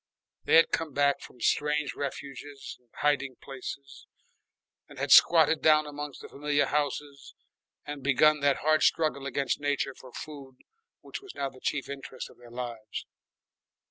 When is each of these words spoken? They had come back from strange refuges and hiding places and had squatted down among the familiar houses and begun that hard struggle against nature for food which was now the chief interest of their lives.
They 0.45 0.55
had 0.55 0.71
come 0.71 0.93
back 0.93 1.19
from 1.21 1.39
strange 1.41 1.93
refuges 1.93 2.75
and 2.79 2.89
hiding 3.01 3.35
places 3.35 4.07
and 4.89 4.97
had 4.97 5.11
squatted 5.11 5.61
down 5.61 5.85
among 5.85 6.15
the 6.19 6.27
familiar 6.27 6.65
houses 6.65 7.35
and 7.85 8.01
begun 8.01 8.39
that 8.39 8.61
hard 8.65 8.81
struggle 8.81 9.27
against 9.27 9.59
nature 9.59 9.93
for 9.93 10.11
food 10.11 10.55
which 11.01 11.21
was 11.21 11.35
now 11.35 11.51
the 11.51 11.61
chief 11.61 11.87
interest 11.87 12.31
of 12.31 12.39
their 12.39 12.49
lives. 12.49 13.05